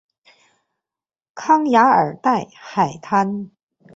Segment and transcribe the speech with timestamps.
[1.35, 3.51] 康雅尔蒂海滩。